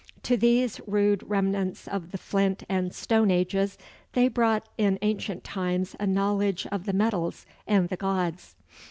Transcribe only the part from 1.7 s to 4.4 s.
of the flint and stone ages they